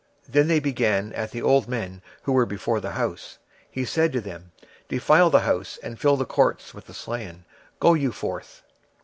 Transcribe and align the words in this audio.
Then 0.27 0.47
they 0.47 0.59
began 0.59 1.13
at 1.13 1.29
the 1.29 1.47
ancient 1.47 1.67
men 1.69 2.01
which 2.23 2.33
were 2.33 2.47
before 2.47 2.79
the 2.81 2.93
house. 2.97 3.37
26:009:007 3.65 3.65
And 3.67 3.69
he 3.69 3.85
said 3.85 4.05
unto 4.09 4.19
them, 4.19 4.51
Defile 4.87 5.29
the 5.29 5.39
house, 5.41 5.77
and 5.83 5.99
fill 5.99 6.17
the 6.17 6.25
courts 6.25 6.73
with 6.73 6.87
the 6.87 6.95
slain: 6.95 7.45
go 7.79 7.93
ye 7.93 8.07
forth. 8.09 8.63